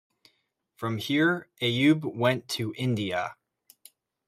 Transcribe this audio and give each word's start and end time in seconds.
From 0.77 0.97
here, 0.97 1.47
Ayoub 1.61 2.15
went 2.15 2.47
to 2.49 2.73
India. 2.75 3.35